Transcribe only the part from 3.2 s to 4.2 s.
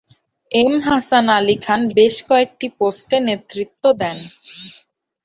নেতৃত্ব দেন।